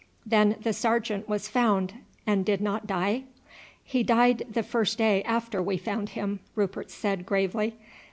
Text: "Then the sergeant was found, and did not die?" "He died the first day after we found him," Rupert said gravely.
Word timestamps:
"Then 0.25 0.55
the 0.59 0.73
sergeant 0.73 1.29
was 1.29 1.47
found, 1.47 1.93
and 2.25 2.43
did 2.43 2.59
not 2.59 2.87
die?" 2.87 3.25
"He 3.83 4.01
died 4.01 4.47
the 4.49 4.63
first 4.63 4.97
day 4.97 5.21
after 5.25 5.61
we 5.61 5.77
found 5.77 6.09
him," 6.09 6.39
Rupert 6.55 6.89
said 6.89 7.23
gravely. 7.23 7.75